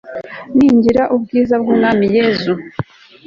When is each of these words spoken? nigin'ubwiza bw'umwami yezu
nigin'ubwiza 0.55 1.53
bw'umwami 1.61 2.05
yezu 2.15 2.53